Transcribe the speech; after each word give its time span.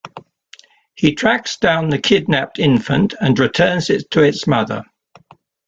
He 0.95 1.13
tracks 1.13 1.57
down 1.57 1.89
the 1.89 1.99
kidnapped 1.99 2.57
infant 2.57 3.13
and 3.21 3.37
returns 3.37 3.91
it 3.91 4.09
to 4.09 4.23
its 4.23 4.47
mother. 4.47 4.83